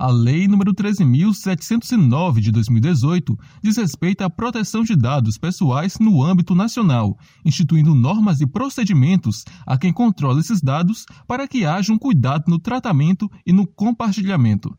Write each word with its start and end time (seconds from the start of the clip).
A 0.00 0.06
Lei 0.06 0.48
nº 0.48 0.72
13.709 0.72 2.40
de 2.40 2.50
2018 2.50 3.38
diz 3.62 3.76
respeito 3.76 4.22
à 4.22 4.30
proteção 4.30 4.82
de 4.82 4.96
dados 4.96 5.36
pessoais 5.36 5.98
no 5.98 6.22
âmbito 6.24 6.54
nacional, 6.54 7.18
instituindo 7.44 7.94
normas 7.94 8.40
e 8.40 8.46
procedimentos 8.46 9.44
a 9.66 9.76
quem 9.76 9.92
controla 9.92 10.40
esses 10.40 10.62
dados 10.62 11.04
para 11.28 11.46
que 11.46 11.66
haja 11.66 11.92
um 11.92 11.98
cuidado 11.98 12.44
no 12.48 12.58
tratamento 12.58 13.30
e 13.44 13.52
no 13.52 13.66
compartilhamento. 13.66 14.74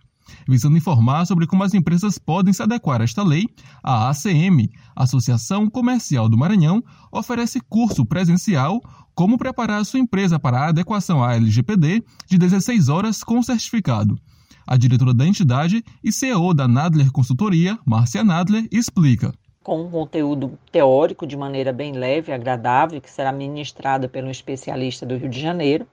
Visando 0.48 0.76
informar 0.76 1.28
sobre 1.28 1.46
como 1.46 1.64
as 1.64 1.76
empresas 1.76 2.18
podem 2.18 2.52
se 2.52 2.64
adequar 2.64 3.00
a 3.00 3.04
esta 3.04 3.22
lei, 3.22 3.46
a 3.84 4.10
ACM, 4.10 4.72
Associação 4.96 5.70
Comercial 5.70 6.28
do 6.28 6.36
Maranhão, 6.36 6.84
oferece 7.12 7.62
curso 7.70 8.04
presencial 8.04 8.82
Como 9.14 9.38
preparar 9.38 9.86
sua 9.86 10.00
empresa 10.00 10.40
para 10.40 10.62
a 10.62 10.70
adequação 10.70 11.24
à 11.24 11.36
LGPD 11.36 12.04
de 12.28 12.40
16 12.40 12.90
horas 12.90 13.24
com 13.24 13.44
certificado. 13.44 14.18
A 14.66 14.78
diretora 14.78 15.14
da 15.14 15.26
entidade 15.26 15.84
e 16.04 16.12
CEO 16.12 16.54
da 16.54 16.68
Nadler 16.68 17.12
Consultoria, 17.12 17.78
Márcia 17.86 18.24
Nadler, 18.24 18.68
explica. 18.72 19.34
Com 19.64 19.84
um 19.84 19.90
conteúdo 19.92 20.58
teórico 20.72 21.28
de 21.28 21.38
maneira 21.38 21.72
bem 21.72 21.94
leve 21.94 22.32
agradável, 22.32 23.00
que 23.00 23.10
será 23.10 23.32
ministrado 23.32 24.10
pelo 24.10 24.30
especialista 24.30 25.06
do 25.06 25.18
Rio 25.18 25.30
de 25.30 25.40
Janeiro, 25.40 25.86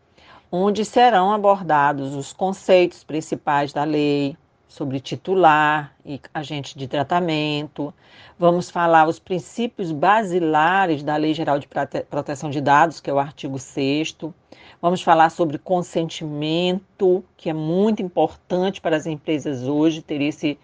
onde 0.50 0.84
serão 0.84 1.32
abordados 1.32 2.14
os 2.14 2.32
conceitos 2.32 3.04
principais 3.04 3.72
da 3.72 3.84
lei, 3.84 4.36
sobre 4.68 5.00
titular 5.00 5.95
e 6.04 6.20
agente 6.32 6.78
de 6.78 6.86
tratamento. 6.86 7.92
Vamos 8.38 8.70
falar 8.70 9.08
os 9.08 9.18
princípios 9.18 9.91
basilares 9.91 11.02
da 11.02 11.16
Lei 11.16 11.32
Geral 11.32 11.58
de 11.58 11.66
Proteção 12.08 12.50
de 12.50 12.60
Dados, 12.60 13.00
que 13.00 13.08
é 13.08 13.12
o 13.12 13.18
artigo 13.18 13.58
6 13.58 14.16
Vamos 14.80 15.02
falar 15.02 15.30
sobre 15.30 15.58
consentimento, 15.58 17.24
que 17.36 17.50
é 17.50 17.52
muito 17.52 18.00
importante 18.00 18.80
para 18.80 18.96
as 18.96 19.06
empresas 19.06 19.64
hoje 19.64 20.00
ter 20.00 20.20
esse 20.20 20.56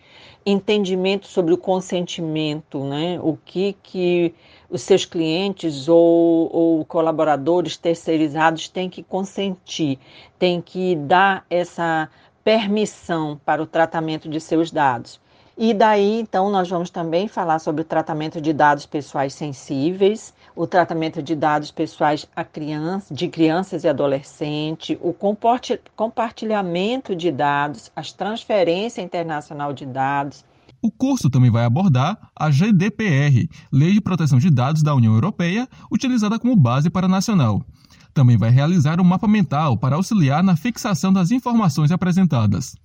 entendimento 0.46 1.26
sobre 1.26 1.52
o 1.52 1.58
consentimento, 1.58 2.84
né? 2.84 3.18
O 3.20 3.36
que 3.44 3.72
que 3.82 4.32
os 4.70 4.82
seus 4.82 5.04
clientes 5.04 5.88
ou, 5.88 6.48
ou 6.54 6.84
colaboradores 6.84 7.76
terceirizados 7.76 8.68
têm 8.68 8.88
que 8.88 9.02
consentir, 9.02 9.98
têm 10.38 10.60
que 10.60 10.94
dar 10.94 11.44
essa 11.50 12.08
permissão 12.44 13.40
para 13.44 13.62
o 13.62 13.66
tratamento 13.66 14.28
de 14.28 14.38
seus 14.38 14.70
dados. 14.70 15.18
E 15.56 15.72
daí, 15.72 16.20
então, 16.20 16.50
nós 16.50 16.68
vamos 16.68 16.90
também 16.90 17.28
falar 17.28 17.60
sobre 17.60 17.82
o 17.82 17.84
tratamento 17.84 18.40
de 18.40 18.52
dados 18.52 18.86
pessoais 18.86 19.32
sensíveis, 19.34 20.34
o 20.54 20.66
tratamento 20.66 21.22
de 21.22 21.34
dados 21.34 21.70
pessoais 21.70 22.26
a 22.34 22.44
criança, 22.44 23.14
de 23.14 23.28
crianças 23.28 23.84
e 23.84 23.88
adolescentes, 23.88 24.98
o 25.00 25.14
compartilhamento 25.96 27.14
de 27.14 27.30
dados, 27.30 27.90
as 27.94 28.12
transferência 28.12 29.00
internacional 29.00 29.72
de 29.72 29.86
dados. 29.86 30.44
O 30.82 30.90
curso 30.90 31.30
também 31.30 31.50
vai 31.50 31.64
abordar 31.64 32.18
a 32.36 32.50
GDPR, 32.50 33.48
Lei 33.72 33.92
de 33.92 34.00
Proteção 34.00 34.38
de 34.38 34.50
Dados 34.50 34.82
da 34.82 34.94
União 34.94 35.14
Europeia, 35.14 35.68
utilizada 35.90 36.38
como 36.38 36.54
base 36.54 36.90
para 36.90 37.08
nacional. 37.08 37.62
Também 38.14 38.36
vai 38.36 38.50
realizar 38.50 39.00
um 39.00 39.04
mapa 39.04 39.26
mental 39.26 39.76
para 39.76 39.96
auxiliar 39.96 40.42
na 40.42 40.54
fixação 40.54 41.12
das 41.12 41.32
informações 41.32 41.90
apresentadas. 41.90 42.76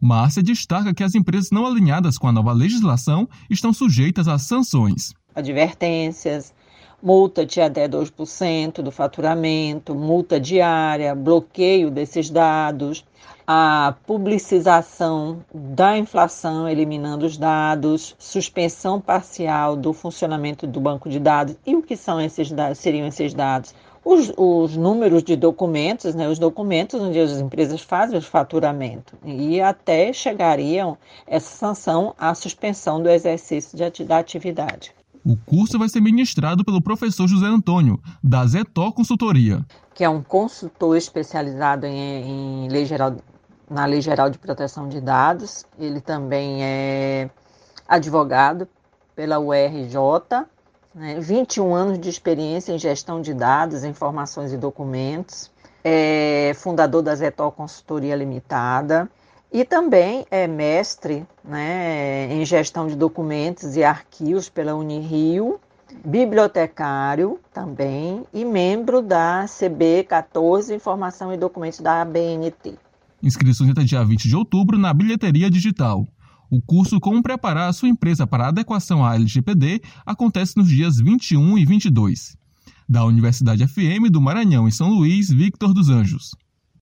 Márcia 0.00 0.42
destaca 0.42 0.94
que 0.94 1.04
as 1.04 1.14
empresas 1.14 1.50
não 1.50 1.66
alinhadas 1.66 2.16
com 2.16 2.26
a 2.26 2.32
nova 2.32 2.52
legislação 2.52 3.28
estão 3.50 3.70
sujeitas 3.72 4.26
a 4.26 4.38
sanções. 4.38 5.12
Advertências, 5.34 6.54
multa 7.02 7.44
de 7.44 7.60
até 7.60 7.86
2% 7.86 8.80
do 8.80 8.90
faturamento, 8.90 9.94
multa 9.94 10.40
diária, 10.40 11.14
bloqueio 11.14 11.90
desses 11.90 12.30
dados, 12.30 13.04
a 13.46 13.94
publicização 14.06 15.44
da 15.54 15.96
inflação, 15.96 16.68
eliminando 16.68 17.26
os 17.26 17.36
dados, 17.36 18.14
suspensão 18.18 19.00
parcial 19.00 19.76
do 19.76 19.92
funcionamento 19.92 20.66
do 20.66 20.80
banco 20.80 21.08
de 21.08 21.18
dados. 21.18 21.56
E 21.66 21.74
o 21.76 21.82
que 21.82 21.96
são 21.96 22.20
esses 22.20 22.50
dados? 22.50 22.78
Seriam 22.78 23.06
esses 23.06 23.32
dados? 23.32 23.74
Os, 24.08 24.32
os 24.38 24.74
números 24.74 25.22
de 25.22 25.36
documentos, 25.36 26.14
né, 26.14 26.26
os 26.26 26.38
documentos 26.38 26.98
onde 26.98 27.20
as 27.20 27.32
empresas 27.32 27.82
fazem 27.82 28.18
o 28.18 28.22
faturamento 28.22 29.18
e 29.22 29.60
até 29.60 30.10
chegariam 30.14 30.96
essa 31.26 31.54
sanção 31.54 32.14
à 32.18 32.34
suspensão 32.34 33.02
do 33.02 33.10
exercício 33.10 33.76
de, 33.76 34.04
da 34.04 34.16
atividade. 34.16 34.94
O 35.22 35.36
curso 35.36 35.78
vai 35.78 35.90
ser 35.90 36.00
ministrado 36.00 36.64
pelo 36.64 36.80
professor 36.80 37.28
José 37.28 37.44
Antônio, 37.44 38.00
da 38.24 38.46
Zetó 38.46 38.90
Consultoria. 38.90 39.62
Que 39.94 40.04
é 40.04 40.08
um 40.08 40.22
consultor 40.22 40.96
especializado 40.96 41.84
em, 41.84 42.64
em 42.64 42.68
lei 42.68 42.86
geral, 42.86 43.14
na 43.68 43.84
Lei 43.84 44.00
Geral 44.00 44.30
de 44.30 44.38
Proteção 44.38 44.88
de 44.88 45.02
Dados. 45.02 45.66
Ele 45.78 46.00
também 46.00 46.64
é 46.64 47.28
advogado 47.86 48.66
pela 49.14 49.38
URJ 49.38 49.96
né, 50.94 51.20
21 51.20 51.74
anos 51.74 51.98
de 51.98 52.08
experiência 52.08 52.72
em 52.72 52.78
gestão 52.78 53.20
de 53.20 53.34
dados, 53.34 53.84
informações 53.84 54.52
e 54.52 54.56
documentos, 54.56 55.50
é 55.84 56.52
fundador 56.56 57.02
da 57.02 57.14
Zetol 57.14 57.52
Consultoria 57.52 58.16
Limitada 58.16 59.08
e 59.52 59.64
também 59.64 60.26
é 60.30 60.46
mestre 60.46 61.26
né, 61.44 62.32
em 62.32 62.44
gestão 62.44 62.86
de 62.86 62.94
documentos 62.94 63.76
e 63.76 63.84
arquivos 63.84 64.48
pela 64.48 64.74
Unirio, 64.74 65.58
bibliotecário 66.04 67.38
também 67.52 68.24
e 68.32 68.44
membro 68.44 69.00
da 69.00 69.46
CB 69.46 70.04
14 70.04 70.74
Informação 70.74 71.32
e 71.32 71.36
Documentos 71.36 71.80
da 71.80 72.02
ABNT. 72.02 72.74
Inscrições 73.22 73.70
até 73.70 73.82
dia 73.82 74.04
20 74.04 74.28
de 74.28 74.36
outubro 74.36 74.78
na 74.78 74.92
bilheteria 74.92 75.50
digital. 75.50 76.06
O 76.50 76.62
curso 76.62 76.98
Como 76.98 77.22
Preparar 77.22 77.68
a 77.68 77.72
Sua 77.72 77.88
Empresa 77.88 78.26
para 78.26 78.46
a 78.46 78.48
Adequação 78.48 79.04
à 79.04 79.14
LGPD 79.14 79.82
acontece 80.06 80.56
nos 80.56 80.68
dias 80.68 80.98
21 80.98 81.58
e 81.58 81.64
22. 81.66 82.36
Da 82.88 83.04
Universidade 83.04 83.66
FM 83.66 84.10
do 84.10 84.20
Maranhão, 84.20 84.66
em 84.66 84.70
São 84.70 84.88
Luís, 84.88 85.28
Victor 85.28 85.74
dos 85.74 85.90
Anjos. 85.90 86.34